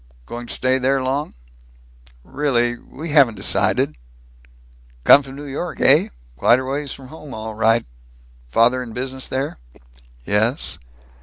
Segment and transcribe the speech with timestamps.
[0.25, 1.35] "Going to stay there long?"
[2.23, 3.97] "Really We haven't decided."
[5.03, 6.07] "Come from New York, eh?
[6.35, 7.85] Quite a ways from home, all right.
[8.47, 9.59] Father in business there?"
[10.25, 10.79] "Yes."